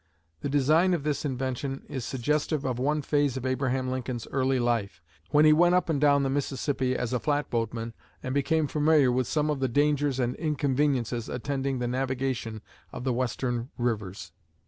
The 0.39 0.49
design 0.49 0.95
of 0.95 1.03
this 1.03 1.25
invention 1.25 1.83
is 1.87 2.03
suggestive 2.03 2.65
of 2.65 2.79
one 2.79 3.03
phase 3.03 3.37
of 3.37 3.45
Abraham 3.45 3.91
Lincoln's 3.91 4.25
early 4.31 4.57
life, 4.57 4.99
when 5.29 5.45
he 5.45 5.53
went 5.53 5.75
up 5.75 5.89
and 5.89 6.01
down 6.01 6.23
the 6.23 6.29
Mississippi 6.31 6.95
as 6.95 7.13
a 7.13 7.19
flatboatman 7.19 7.93
and 8.23 8.33
became 8.33 8.65
familiar 8.65 9.11
with 9.11 9.27
some 9.27 9.51
of 9.51 9.59
the 9.59 9.67
dangers 9.69 10.19
and 10.19 10.35
inconveniences 10.37 11.29
attending 11.29 11.77
the 11.77 11.87
navigation 11.87 12.63
of 12.91 13.03
the 13.03 13.13
western 13.13 13.69
rivers. 13.77 14.31